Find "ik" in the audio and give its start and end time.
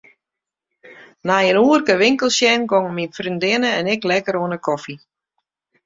3.95-4.07